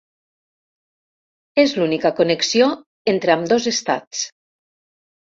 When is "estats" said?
3.77-4.29